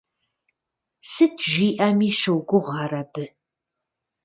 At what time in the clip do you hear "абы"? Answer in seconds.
3.01-3.25